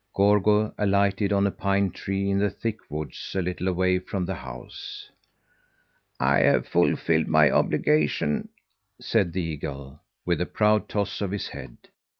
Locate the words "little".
3.43-3.67